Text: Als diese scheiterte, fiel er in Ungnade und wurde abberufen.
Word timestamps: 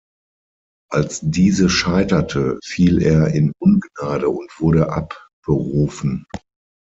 Als 0.89 1.19
diese 1.21 1.69
scheiterte, 1.69 2.57
fiel 2.63 3.03
er 3.03 3.27
in 3.35 3.51
Ungnade 3.59 4.29
und 4.29 4.49
wurde 4.59 4.91
abberufen. 4.91 6.25